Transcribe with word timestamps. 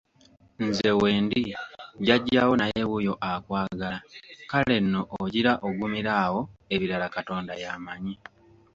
Nze 0.65 0.89
wendi, 1.01 1.43
Jjajjaawo 2.01 2.53
naye 2.59 2.81
wuuyo 2.89 3.13
akwagala 3.29 3.97
kale 4.49 4.75
nno 4.81 5.01
ogira 5.21 5.51
ogumira 5.67 6.11
awo 6.23 6.41
ebirala 6.73 7.07
Katonda 7.15 7.53
y'amanyi. 7.61 8.13